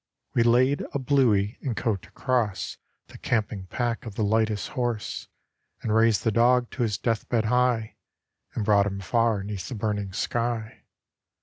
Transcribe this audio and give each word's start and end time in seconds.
We 0.33 0.41
laid 0.41 0.81
a 0.95 0.97
'bluey' 0.97 1.59
and 1.61 1.77
coat 1.77 2.07
across 2.07 2.77
The 3.09 3.19
camping 3.19 3.67
pack 3.67 4.03
of 4.03 4.15
the 4.15 4.23
lightest 4.23 4.69
horse, 4.69 5.27
And 5.83 5.93
raised 5.93 6.23
the 6.23 6.31
dog 6.31 6.71
to 6.71 6.81
his 6.81 6.97
deathbed 6.97 7.45
high, 7.45 7.97
And 8.55 8.65
brought 8.65 8.87
him 8.87 8.99
far 8.99 9.43
'neath 9.43 9.67
the 9.69 9.75
burning 9.75 10.11
sky. 10.11 10.85